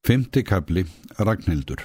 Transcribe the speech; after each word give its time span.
Fymti 0.00 0.40
kapli, 0.42 0.86
Ragnhildur 1.20 1.82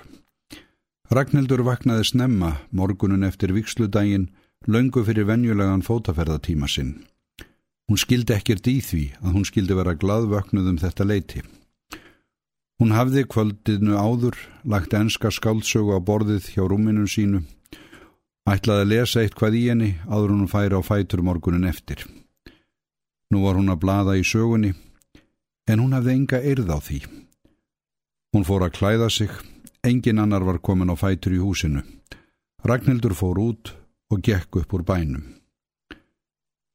Ragnhildur 1.11 1.61
vaknaði 1.67 2.05
snemma 2.07 2.53
morgunun 2.71 3.25
eftir 3.27 3.51
viksludaginn 3.51 4.29
löngu 4.71 5.03
fyrir 5.03 5.27
venjulegan 5.27 5.83
fótaferðatíma 5.83 6.69
sinn. 6.71 6.93
Hún 7.89 7.99
skildi 7.99 8.37
ekkert 8.37 8.69
í 8.71 8.77
því 8.79 9.01
að 9.19 9.35
hún 9.35 9.43
skildi 9.49 9.75
vera 9.75 9.97
gladvöknuð 9.99 10.69
um 10.71 10.79
þetta 10.79 11.07
leiti. 11.09 11.43
Hún 12.79 12.95
hafði 12.95 13.25
kvöldinu 13.27 13.99
áður, 13.99 14.39
lagt 14.63 14.95
enska 14.95 15.27
skáldsögu 15.27 15.93
á 15.95 15.99
borðið 15.99 16.47
hjá 16.55 16.63
rúminu 16.63 17.03
sínu, 17.11 17.43
ætlaði 18.47 18.87
að 18.87 18.91
lesa 18.93 19.25
eitthvað 19.25 19.59
í 19.59 19.65
henni 19.73 19.91
áður 20.07 20.37
hún 20.37 20.47
færi 20.55 20.79
á 20.79 20.81
fætur 20.87 21.19
morgunin 21.19 21.67
eftir. 21.67 22.07
Nú 23.27 23.43
var 23.43 23.59
hún 23.59 23.75
að 23.75 23.83
blada 23.83 24.15
í 24.15 24.23
sögunni, 24.23 24.71
en 25.67 25.83
hún 25.83 25.99
hafði 25.99 26.15
enga 26.15 26.39
eirð 26.39 26.71
á 26.71 26.79
því. 26.79 27.03
Hún 28.35 28.43
fór 28.43 28.65
að 28.65 28.73
klæða 28.75 29.05
sig, 29.07 29.29
engin 29.87 30.17
annar 30.19 30.43
var 30.43 30.57
komin 30.59 30.91
á 30.91 30.95
fætur 30.99 31.31
í 31.31 31.37
húsinu. 31.39 31.85
Ragnhildur 32.67 33.13
fór 33.15 33.39
út 33.39 33.71
og 34.11 34.19
gekk 34.27 34.57
upp 34.59 34.75
úr 34.75 34.83
bænum. 34.83 35.23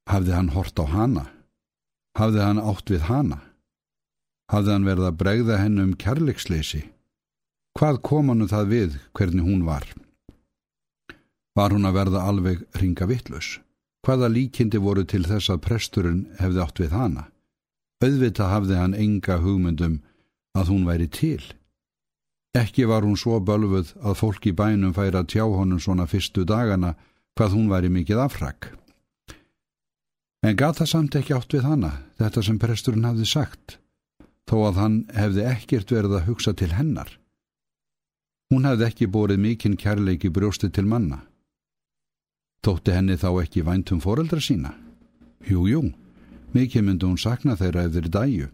Hafði 0.09 0.33
hann 0.33 0.49
hort 0.57 0.81
á 0.81 0.89
hana? 0.89 1.27
Hafði 2.17 2.41
hann 2.47 2.65
átt 2.65 2.89
við 2.89 3.05
hana? 3.11 3.43
Hafði 4.49 4.73
hann 4.73 4.89
verið 4.89 5.11
að 5.11 5.21
bregða 5.21 5.61
hennu 5.61 5.85
um 5.85 5.93
kærleiksleysi? 6.01 6.83
Hvað 7.77 8.01
kom 8.09 8.33
hannu 8.33 8.49
það 8.49 8.73
við 8.73 8.99
hvernig 9.13 9.45
hún 9.45 9.69
var? 9.69 9.85
Var 11.53 11.77
hún 11.77 11.85
að 11.85 11.99
verða 12.01 12.25
alveg 12.25 12.65
ringa 12.81 13.05
vittlus? 13.05 13.59
Hvaða 14.01 14.33
líkindi 14.33 14.81
voru 14.81 15.05
til 15.05 15.27
þess 15.29 15.53
að 15.53 15.67
presturinn 15.69 16.29
hefði 16.41 16.65
átt 16.65 16.81
við 16.81 16.97
hana? 16.97 17.29
Auðvita 18.01 18.49
hafði 18.49 18.81
hann 18.81 18.97
enga 18.97 19.43
hugmyndum 19.45 20.01
að 20.59 20.73
hún 20.73 20.87
væri 20.89 21.09
til. 21.09 21.43
Ekki 22.57 22.89
var 22.91 23.07
hún 23.07 23.19
svo 23.19 23.39
bölfuð 23.39 23.95
að 24.03 24.19
fólk 24.19 24.49
í 24.51 24.57
bænum 24.57 24.95
færi 24.97 25.19
að 25.21 25.31
tjá 25.35 25.45
honum 25.47 25.79
svona 25.79 26.09
fyrstu 26.11 26.45
dagana 26.45 26.97
hvað 27.39 27.55
hún 27.55 27.71
væri 27.71 27.91
mikið 27.95 28.25
afrak. 28.25 28.73
En 30.43 30.57
gata 30.57 30.87
samt 30.89 31.15
ekki 31.15 31.37
átt 31.37 31.53
við 31.53 31.67
hana, 31.69 31.93
þetta 32.19 32.43
sem 32.43 32.59
presturinn 32.59 33.05
hafði 33.05 33.27
sagt, 33.29 33.79
þó 34.49 34.57
að 34.71 34.79
hann 34.81 34.99
hefði 35.15 35.47
ekkert 35.47 35.93
verið 35.93 36.17
að 36.17 36.29
hugsa 36.31 36.55
til 36.57 36.73
hennar. 36.75 37.11
Hún 38.51 38.67
hefði 38.67 38.87
ekki 38.89 39.11
bórið 39.15 39.43
mikinn 39.45 39.77
kærleiki 39.79 40.31
brjósti 40.33 40.73
til 40.75 40.89
manna. 40.91 41.21
Þótti 42.65 42.97
henni 42.97 43.17
þá 43.21 43.29
ekki 43.45 43.63
væntum 43.65 44.01
foreldra 44.03 44.41
sína? 44.43 44.73
Jú, 45.47 45.69
jú, 45.71 45.83
mikið 46.57 46.85
myndi 46.85 47.07
hún 47.07 47.21
sakna 47.21 47.55
þeirra 47.57 47.87
ef 47.87 47.95
þeir 47.95 48.11
dæju. 48.17 48.49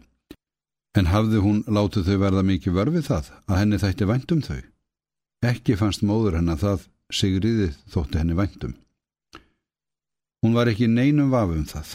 En 0.97 1.11
hafði 1.11 1.43
hún 1.43 1.57
látið 1.69 2.07
þau 2.09 2.17
verða 2.23 2.41
mikið 2.47 2.73
vörfið 2.73 3.03
það 3.05 3.27
að 3.45 3.59
henni 3.61 3.77
þætti 3.83 4.05
væntum 4.09 4.39
þau? 4.41 4.61
Ekki 5.45 5.75
fannst 5.77 6.01
móður 6.01 6.39
henn 6.39 6.49
að 6.49 6.63
það 6.63 6.85
sigriðið 7.13 7.75
þótti 7.93 8.21
henni 8.21 8.37
væntum. 8.37 8.73
Hún 10.41 10.55
var 10.57 10.71
ekki 10.71 10.87
neinum 10.89 11.29
vafum 11.29 11.67
það. 11.69 11.91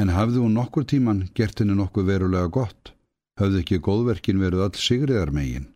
En 0.00 0.10
hafði 0.12 0.42
hún 0.42 0.56
nokkur 0.58 0.86
tíman 0.90 1.20
gert 1.38 1.62
henni 1.62 1.76
nokkuð 1.78 2.08
verulega 2.10 2.50
gott, 2.56 2.90
hafði 3.38 3.62
ekki 3.62 3.78
góðverkin 3.86 4.42
verið 4.42 4.64
all 4.66 4.80
sigriðar 4.82 5.30
megin. 5.36 5.68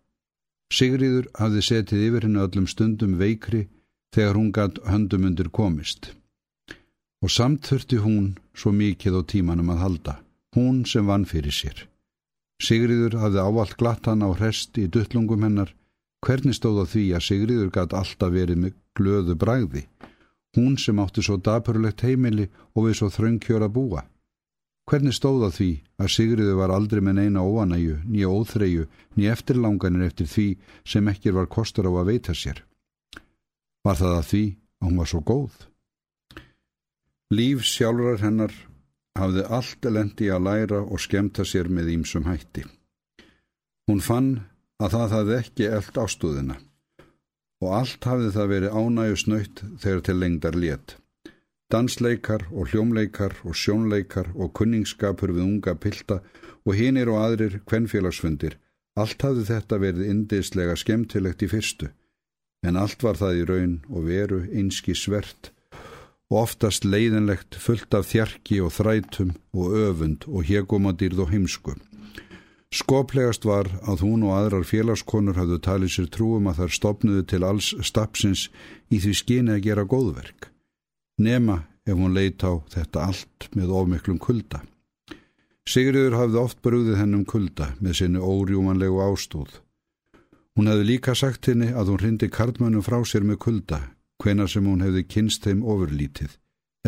Sigriður 0.74 1.28
hafði 1.38 1.62
setið 1.68 2.06
yfir 2.08 2.26
henni 2.26 2.42
öllum 2.42 2.66
stundum 2.70 3.14
veikri 3.22 3.68
þegar 4.14 4.38
hún 4.40 4.50
gatt 4.56 4.82
höndum 4.86 5.28
undir 5.30 5.52
komist. 5.54 6.10
Og 7.22 7.30
samt 7.30 7.70
þurfti 7.70 8.02
hún 8.02 8.34
svo 8.56 8.74
mikið 8.74 9.20
á 9.20 9.22
tímanum 9.30 9.70
að 9.74 9.82
halda, 9.84 10.16
hún 10.56 10.84
sem 10.90 11.06
vann 11.06 11.28
fyrir 11.28 11.54
sér. 11.54 11.86
Sigriður 12.60 13.16
hafði 13.22 13.40
ávalt 13.40 13.76
glatt 13.80 14.08
hann 14.10 14.20
á 14.20 14.28
hrest 14.36 14.76
í 14.76 14.86
duttlungum 14.92 15.46
hennar. 15.46 15.72
Hvernig 16.20 16.58
stóð 16.58 16.84
á 16.84 16.86
því 16.92 17.04
að 17.16 17.26
Sigriður 17.26 17.70
gæti 17.72 17.96
alltaf 17.96 18.32
verið 18.34 18.60
með 18.60 18.74
glöðu 18.98 19.36
bræði? 19.40 19.86
Hún 20.56 20.76
sem 20.76 20.98
átti 21.00 21.24
svo 21.24 21.38
dapurlegt 21.40 22.04
heimili 22.04 22.50
og 22.74 22.88
við 22.88 22.98
svo 23.00 23.08
þröngkjóra 23.14 23.70
búa. 23.72 24.04
Hvernig 24.90 25.14
stóð 25.14 25.46
á 25.46 25.50
því 25.54 25.70
að 26.02 26.12
Sigriður 26.12 26.58
var 26.60 26.72
aldrei 26.74 27.00
með 27.00 27.20
neina 27.20 27.44
óanæju, 27.46 28.00
nýja 28.10 28.28
óþreyju, 28.28 28.88
nýja 29.16 29.36
eftirlanganir 29.36 30.08
eftir 30.10 30.28
því 30.28 30.46
sem 30.84 31.10
ekkir 31.12 31.36
var 31.38 31.46
kostur 31.46 31.88
á 31.88 31.92
að 31.94 32.10
veita 32.10 32.34
sér? 32.34 32.64
Var 33.86 33.96
það 33.96 34.16
að 34.18 34.26
því 34.32 34.42
að 34.50 34.88
hún 34.88 34.98
var 35.00 35.10
svo 35.12 35.20
góð? 35.24 35.54
Líf 37.30 37.62
sjálfurar 37.64 38.24
hennar 38.24 38.52
hafði 39.18 39.44
allt 39.48 39.90
lendi 39.90 40.30
að 40.30 40.46
læra 40.46 40.80
og 40.84 41.02
skemta 41.02 41.44
sér 41.44 41.68
með 41.68 41.94
ímsum 41.96 42.28
hætti. 42.28 42.64
Hún 43.90 44.02
fann 44.04 44.32
að 44.80 44.96
það 44.96 45.14
hafði 45.16 45.38
ekki 45.42 45.70
eld 45.70 46.02
ástúðina 46.04 46.56
og 47.60 47.74
allt 47.76 48.06
hafði 48.08 48.30
það 48.36 48.50
verið 48.54 48.76
ánægu 48.80 49.16
snöytt 49.20 49.62
þegar 49.82 50.02
til 50.06 50.16
lengdar 50.16 50.56
létt. 50.56 50.96
Dansleikar 51.70 52.46
og 52.50 52.72
hljómleikar 52.72 53.36
og 53.44 53.54
sjónleikar 53.54 54.32
og 54.34 54.54
kunningsskapur 54.56 55.34
við 55.36 55.44
unga 55.44 55.76
pilta 55.76 56.18
og 56.64 56.74
hinir 56.78 57.10
og 57.12 57.20
aðrir 57.20 57.60
kvennfélagsfundir, 57.68 58.56
allt 58.98 59.22
hafði 59.22 59.44
þetta 59.52 59.78
verið 59.84 60.08
indislega 60.10 60.74
skemmtilegt 60.76 61.44
í 61.44 61.50
fyrstu, 61.52 61.90
en 62.66 62.80
allt 62.80 63.04
var 63.04 63.20
það 63.20 63.42
í 63.42 63.46
raun 63.52 63.76
og 63.88 64.08
veru 64.08 64.40
einski 64.50 64.96
svert 64.98 65.52
og 66.30 66.44
oftast 66.44 66.86
leiðinlegt 66.86 67.58
fullt 67.58 67.94
af 67.98 68.06
þjarki 68.12 68.60
og 68.62 68.72
þrætum 68.76 69.32
og 69.52 69.74
öfund 69.74 70.26
og 70.30 70.46
hegumandýrð 70.46 71.24
og 71.24 71.32
heimsku. 71.34 71.74
Skoplegast 72.70 73.42
var 73.48 73.66
að 73.82 74.04
hún 74.06 74.22
og 74.28 74.36
aðrar 74.38 74.62
félagskonur 74.62 75.40
hafðu 75.40 75.58
talið 75.58 75.90
sér 75.96 76.10
trúum 76.14 76.46
að 76.46 76.62
þær 76.62 76.76
stopnuðu 76.76 77.24
til 77.32 77.42
alls 77.42 77.72
stapsins 77.82 78.46
í 78.94 79.00
því 79.02 79.14
skyni 79.18 79.56
að 79.56 79.64
gera 79.64 79.84
góðverk. 79.90 80.52
Nema 81.18 81.64
ef 81.82 81.98
hún 81.98 82.14
leit 82.14 82.44
á 82.46 82.62
þetta 82.70 83.08
allt 83.10 83.48
með 83.58 83.74
ofmiklum 83.74 84.20
kulda. 84.22 84.62
Sigriður 85.66 86.14
hafði 86.20 86.38
oft 86.38 86.62
brúðið 86.62 87.00
hennum 87.02 87.26
kulda 87.26 87.72
með 87.82 87.98
sinni 87.98 88.22
órjúmanlegu 88.22 89.02
ástóð. 89.02 89.50
Hún 90.54 90.70
hefði 90.70 90.86
líka 90.86 91.16
sagt 91.18 91.50
henni 91.50 91.72
að 91.74 91.90
hún 91.90 92.04
hrindi 92.04 92.30
karlmönnum 92.30 92.86
frá 92.86 93.02
sér 93.02 93.26
með 93.26 93.42
kulda 93.42 93.80
hvena 94.20 94.46
sem 94.48 94.66
hún 94.66 94.84
hefði 94.84 95.06
kynst 95.08 95.46
þeim 95.46 95.62
ofurlítið. 95.64 96.36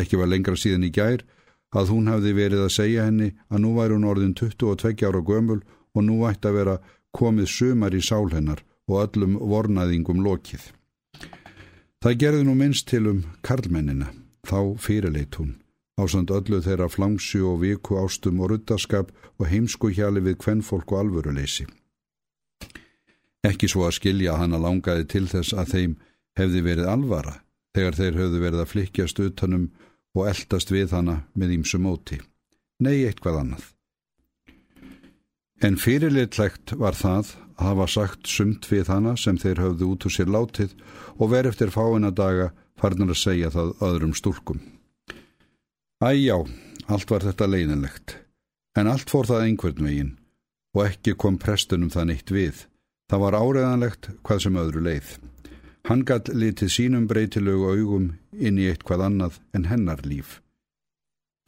Ekki 0.01 0.19
var 0.21 0.31
lengra 0.33 0.57
síðan 0.57 0.89
í 0.89 0.93
gær 0.93 1.25
að 1.73 1.93
hún 1.93 2.11
hefði 2.13 2.35
verið 2.37 2.67
að 2.67 2.75
segja 2.77 3.07
henni 3.09 3.33
að 3.49 3.65
nú 3.65 3.73
væri 3.79 3.97
hún 3.97 4.09
orðin 4.09 4.37
22 4.37 5.09
ára 5.09 5.23
gömul 5.25 5.63
og 5.95 6.05
nú 6.05 6.21
ætti 6.29 6.49
að 6.49 6.59
vera 6.61 6.77
komið 7.13 7.49
sumar 7.49 7.97
í 7.97 8.03
sál 8.05 8.29
hennar 8.33 8.63
og 8.89 9.03
öllum 9.05 9.37
vornaðingum 9.41 10.23
lokið. 10.25 10.71
Það 12.03 12.19
gerði 12.19 12.47
nú 12.47 12.55
minnst 12.59 12.89
til 12.91 13.05
um 13.07 13.21
karlmennina, 13.47 14.09
þá 14.43 14.75
fyrirleit 14.83 15.37
hún, 15.39 15.53
ásand 16.01 16.33
öllu 16.35 16.59
þeirra 16.65 16.89
flangsu 16.91 17.45
og 17.47 17.61
viku 17.63 18.01
ástum 18.01 18.41
og 18.43 18.51
ruttaskap 18.51 19.13
og 19.39 19.47
heimsku 19.47 19.93
hjali 19.95 20.25
við 20.25 20.41
kvennfólk 20.43 20.93
og 20.93 21.05
alvöruleysi. 21.05 21.69
Ekki 23.47 23.69
svo 23.71 23.87
að 23.87 23.97
skilja 24.01 24.35
hana 24.39 24.59
langaði 24.59 25.07
til 25.15 25.29
þess 25.31 25.55
að 25.55 25.71
þeim 25.75 25.95
hefði 26.39 26.65
verið 26.65 26.91
alvara 26.93 27.39
þegar 27.77 27.99
þeir 27.99 28.19
höfðu 28.21 28.43
verið 28.43 28.63
að 28.63 28.73
flikjast 28.73 29.21
utanum 29.23 29.69
og 30.17 30.29
eldast 30.29 30.73
við 30.73 30.93
hana 30.97 31.23
með 31.39 31.57
ímsu 31.59 31.81
móti. 31.81 32.19
Nei, 32.83 33.05
eitthvað 33.07 33.41
annað. 33.43 33.69
En 35.63 35.79
fyrirlitlegt 35.79 36.75
var 36.79 36.97
það 36.99 37.37
að 37.55 37.69
hafa 37.69 37.87
sagt 37.95 38.27
sumt 38.27 38.67
við 38.67 38.91
hana 38.91 39.15
sem 39.21 39.39
þeir 39.39 39.63
höfðu 39.63 39.93
út 39.95 40.07
úr 40.09 40.15
sér 40.17 40.33
látið 40.33 40.75
og 41.19 41.31
verið 41.31 41.53
eftir 41.53 41.71
fáina 41.71 42.11
daga 42.11 42.51
farnar 42.81 43.13
að 43.15 43.21
segja 43.21 43.53
það 43.55 43.77
öðrum 43.87 44.17
stúrkum. 44.19 44.59
Æjá, 46.03 46.43
allt 46.91 47.15
var 47.15 47.23
þetta 47.23 47.47
leiðinlegt, 47.47 48.17
en 48.75 48.91
allt 48.91 49.13
fór 49.13 49.29
það 49.31 49.45
einhvern 49.47 49.87
veginn 49.87 50.15
og 50.75 50.89
ekki 50.89 51.15
kom 51.15 51.39
prestunum 51.39 51.93
það 51.93 52.09
neitt 52.11 52.33
við. 52.35 52.65
Það 53.13 53.23
var 53.23 53.39
áreðanlegt 53.39 54.11
hvað 54.25 54.43
sem 54.43 54.59
öðru 54.59 54.83
leið. 54.89 55.13
Hann 55.89 56.05
gatt 56.07 56.31
litið 56.31 56.71
sínum 56.71 57.09
breytilögu 57.11 57.73
augum 57.75 58.13
inn 58.33 58.59
í 58.59 58.69
eitthvað 58.71 59.07
annað 59.09 59.39
en 59.57 59.67
hennar 59.67 60.05
líf. 60.07 60.41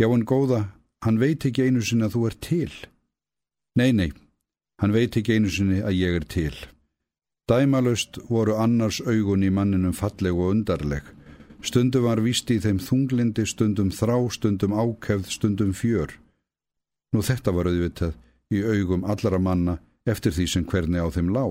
Já 0.00 0.08
en 0.10 0.26
góða, 0.26 0.74
hann 1.06 1.20
veit 1.22 1.46
ekki 1.46 1.68
einu 1.68 1.82
sinni 1.82 2.08
að 2.08 2.16
þú 2.16 2.22
er 2.28 2.36
til. 2.42 2.72
Nei, 3.78 3.92
nei, 3.94 4.10
hann 4.82 4.94
veit 4.94 5.14
ekki 5.16 5.36
einu 5.36 5.52
sinni 5.54 5.82
að 5.82 5.98
ég 6.00 6.18
er 6.18 6.26
til. 6.26 6.54
Dæmalust 7.46 8.18
voru 8.30 8.56
annars 8.58 8.98
augun 9.04 9.44
í 9.46 9.52
manninum 9.54 9.94
falleg 9.94 10.34
og 10.34 10.50
undarleg. 10.54 11.04
Stundum 11.64 12.04
var 12.04 12.20
vist 12.24 12.50
í 12.50 12.58
þeim 12.60 12.80
þunglindi, 12.82 13.46
stundum 13.46 13.90
þrá, 13.94 14.16
stundum 14.32 14.74
ákefð, 14.74 15.30
stundum 15.32 15.72
fjör. 15.76 16.10
Nú 17.14 17.22
þetta 17.22 17.54
var 17.54 17.70
auðvitað 17.70 18.16
í 18.52 18.64
augum 18.64 19.04
allara 19.06 19.38
manna 19.38 19.78
eftir 20.08 20.34
því 20.34 20.46
sem 20.50 20.66
hvernig 20.68 21.04
á 21.04 21.08
þeim 21.14 21.30
lá. 21.32 21.44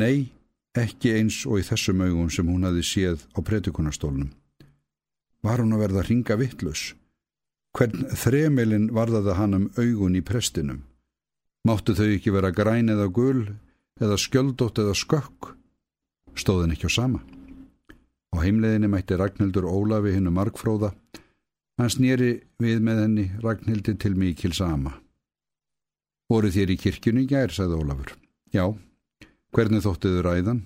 Nei, 0.00 0.32
ekki 0.78 1.14
eins 1.18 1.42
og 1.46 1.60
í 1.60 1.66
þessum 1.66 2.02
augum 2.04 2.30
sem 2.32 2.48
hún 2.50 2.66
hafi 2.66 2.82
séð 2.86 3.26
á 3.34 3.38
pretikunastólnum. 3.46 4.32
Var 5.44 5.60
hún 5.60 5.76
að 5.76 5.84
verða 5.84 6.04
ringa 6.08 6.36
vittlus? 6.40 6.94
Hvern 7.74 8.06
þremelin 8.14 8.88
varðaði 8.94 9.36
hann 9.38 9.58
um 9.58 9.68
augun 9.76 10.18
í 10.18 10.22
prestinum? 10.24 10.82
Máttu 11.64 11.94
þau 11.96 12.10
ekki 12.14 12.32
vera 12.34 12.52
græn 12.54 12.92
eða 12.92 13.08
gul, 13.08 13.46
eða 14.00 14.18
skjöldótt 14.20 14.80
eða 14.82 14.94
skökk? 14.98 15.54
Stóðin 16.34 16.74
ekki 16.74 16.90
á 16.90 16.92
sama. 16.92 17.22
Á 18.34 18.36
heimleðinni 18.42 18.90
mætti 18.90 19.16
Ragnhildur 19.18 19.68
Ólafi 19.70 20.14
hinnu 20.16 20.32
markfróða. 20.34 20.90
Hann 21.78 21.90
snýri 21.90 22.32
við 22.62 22.82
með 22.82 23.00
henni 23.04 23.26
Ragnhildi 23.42 23.94
til 23.98 24.14
mikil 24.18 24.52
sama. 24.54 24.96
Voru 26.30 26.50
þér 26.50 26.74
í 26.74 26.78
kirkjunni 26.80 27.26
gær, 27.30 27.52
sagði 27.54 27.78
Ólafur. 27.78 28.14
Já, 28.54 28.70
hvernig 29.54 29.84
þóttiðu 29.84 30.24
ræðan? 30.26 30.64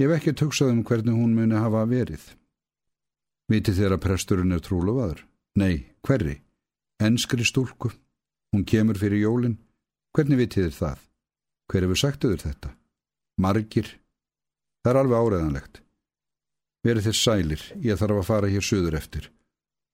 Ég 0.00 0.08
hef 0.08 0.18
ekki 0.18 0.36
töksað 0.36 0.74
um 0.74 0.84
hvernig 0.84 1.16
hún 1.16 1.34
muni 1.36 1.56
hafa 1.56 1.86
verið. 1.88 2.22
Viti 3.50 3.74
þér 3.74 3.96
að 3.96 4.04
presturinn 4.04 4.54
er 4.54 4.62
trúlofaður? 4.64 5.24
Nei, 5.58 5.90
hverri? 6.06 6.38
Enskri 7.02 7.44
stúlku. 7.44 7.90
Hún 8.52 8.64
kemur 8.68 8.98
fyrir 9.00 9.24
jólinn. 9.24 9.58
Hvernig 10.14 10.40
vitið 10.40 10.68
þér 10.68 10.76
það? 10.78 11.02
Hver 11.70 11.86
hefur 11.86 12.00
sagtuður 12.00 12.44
þetta? 12.44 12.72
Margir. 13.40 13.90
Það 14.82 14.92
er 14.92 15.00
alveg 15.00 15.24
áreðanlegt. 15.26 15.82
Verið 16.86 17.06
þér 17.10 17.18
sælir, 17.18 17.62
ég 17.84 18.00
þarf 18.00 18.22
að 18.22 18.28
fara 18.30 18.50
hér 18.50 18.64
söður 18.64 18.96
eftir. 18.96 19.28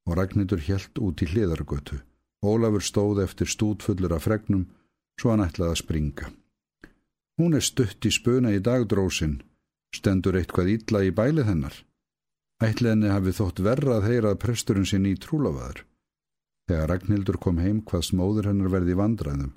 Og 0.06 0.14
Ragnhildur 0.18 0.62
helt 0.68 1.00
út 1.02 1.22
í 1.22 1.30
hliðargötu. 1.32 1.98
Ólafur 2.46 2.84
stóð 2.84 3.24
eftir 3.24 3.50
stútfullur 3.50 4.14
af 4.14 4.26
fregnum, 4.28 4.68
svo 5.18 5.32
hann 5.32 5.42
ætlaði 5.42 5.74
að 5.74 5.80
springa. 5.82 6.30
Hún 7.36 7.58
er 7.58 7.64
stutt 7.64 8.06
í 8.08 8.12
spuna 8.14 8.54
í 8.56 8.62
dagdrósin, 8.64 9.42
stendur 9.94 10.38
eitthvað 10.38 10.72
ítla 10.76 11.02
í 11.04 11.12
bælið 11.12 11.50
hennar. 11.50 11.76
Ætli 12.64 12.92
henni 12.92 13.12
hafi 13.12 13.34
þótt 13.36 13.60
verra 13.64 13.98
að 13.98 14.08
heyra 14.08 14.32
að 14.32 14.40
presturinn 14.46 14.88
sinni 14.88 15.12
í 15.12 15.20
trúlafaður. 15.20 15.84
Þegar 16.66 16.90
Ragnhildur 16.90 17.38
kom 17.38 17.60
heim 17.60 17.82
hvað 17.84 18.08
smóður 18.08 18.48
hennar 18.50 18.72
verði 18.72 18.96
vandræðum, 18.98 19.52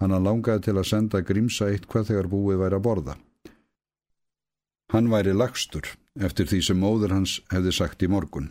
Hann 0.00 0.16
langaði 0.24 0.64
til 0.64 0.78
að 0.80 0.88
senda 0.88 1.20
grímsa 1.20 1.68
eitthvað 1.68 2.06
þegar 2.08 2.28
búið 2.32 2.62
væri 2.62 2.76
að 2.78 2.84
borða. 2.86 3.14
Hann 4.90 5.10
væri 5.12 5.34
lagstur 5.36 5.90
eftir 6.18 6.48
því 6.48 6.60
sem 6.66 6.80
móður 6.80 7.12
hans 7.18 7.34
hefði 7.52 7.74
sagt 7.76 8.02
í 8.02 8.08
morgun. 8.08 8.48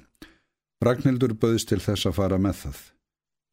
Ragnhildur 0.85 1.33
böðist 1.41 1.71
til 1.73 1.81
þess 1.81 2.05
að 2.05 2.17
fara 2.19 2.37
með 2.37 2.61
það. 2.61 2.83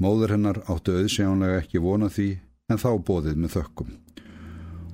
Móður 0.04 0.34
hennar 0.36 0.60
áttu 0.68 0.98
auðsjánlega 1.00 1.62
ekki 1.62 1.82
vona 1.82 2.10
því 2.12 2.28
en 2.70 2.82
þá 2.82 2.90
bóðið 3.08 3.40
með 3.40 3.56
þökkum. 3.56 3.96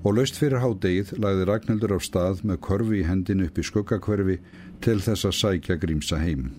Og 0.02 0.16
laust 0.16 0.38
fyrir 0.40 0.58
hádegið 0.58 1.14
lagði 1.22 1.46
Ragnhildur 1.46 1.94
á 1.94 1.98
stað 2.02 2.42
með 2.48 2.58
korfi 2.66 3.00
í 3.02 3.06
hendinu 3.06 3.46
upp 3.46 3.58
í 3.58 3.64
skuggakverfi 3.68 4.38
til 4.82 4.98
þess 4.98 5.28
að 5.28 5.38
sækja 5.38 5.78
grímsa 5.78 6.18
heim. 6.18 6.50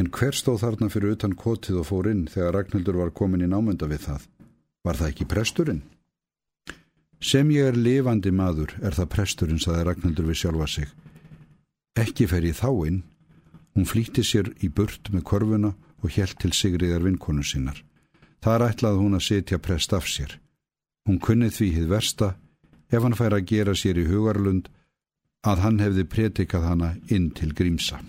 En 0.00 0.08
hver 0.10 0.34
stóð 0.34 0.64
þarna 0.64 0.88
fyrir 0.90 1.14
utan 1.14 1.36
kotið 1.38 1.82
og 1.82 1.86
fór 1.90 2.08
inn 2.10 2.26
þegar 2.32 2.56
Ragnhildur 2.56 2.98
var 2.98 3.14
komin 3.14 3.44
í 3.46 3.50
námynda 3.50 3.86
við 3.90 4.06
það? 4.08 4.26
Var 4.82 4.98
það 4.98 5.12
ekki 5.12 5.28
presturinn? 5.30 5.82
Sem 7.20 7.50
ég 7.52 7.68
er 7.68 7.76
lifandi 7.76 8.32
maður 8.32 8.72
er 8.80 8.96
það 8.96 9.10
presturinn, 9.14 9.60
saði 9.60 9.84
Ragnhildur 9.86 10.30
við 10.30 10.40
sjálfa 10.40 10.68
sig. 10.72 10.88
Ekki 12.00 12.26
fer 12.26 12.46
ég 12.48 12.56
þá 12.56 12.70
inn. 12.88 13.02
Hún 13.76 13.86
flýtti 13.86 14.24
sér 14.26 14.50
í 14.64 14.70
burt 14.72 15.12
með 15.12 15.26
korfuna 15.30 15.74
og 16.00 16.14
helt 16.16 16.38
til 16.40 16.50
sigriðar 16.56 17.04
vinkonu 17.04 17.44
sinnar. 17.44 17.84
Þar 18.40 18.70
ætlaði 18.70 19.04
hún 19.04 19.18
að 19.18 19.26
setja 19.28 19.60
prest 19.60 19.92
af 19.92 20.08
sér. 20.08 20.40
Hún 21.08 21.20
kunnið 21.22 21.56
því 21.56 21.68
hið 21.76 21.90
versta 21.90 22.34
ef 22.90 23.02
hann 23.02 23.16
fær 23.18 23.36
að 23.36 23.46
gera 23.52 23.74
sér 23.78 24.00
í 24.02 24.08
hugarlund 24.10 24.68
að 25.46 25.62
hann 25.64 25.78
hefði 25.80 26.06
pretikað 26.12 26.66
hana 26.68 26.94
inn 27.08 27.30
til 27.36 27.52
grímsa. 27.56 28.00